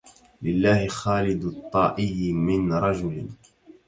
[0.45, 3.27] لله خالد الطائي من رجل